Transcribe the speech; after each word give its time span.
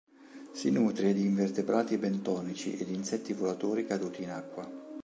Si 0.53 0.71
nutre 0.71 1.13
di 1.13 1.21
invertebrati 1.25 1.95
bentonici 1.99 2.75
e 2.75 2.85
di 2.85 2.95
insetti 2.95 3.33
volatori 3.33 3.85
caduti 3.85 4.23
in 4.23 4.31
acqua. 4.31 4.67